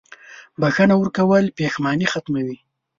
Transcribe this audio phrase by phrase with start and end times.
[0.61, 2.57] •بښنه ورکول پښېماني ختموي.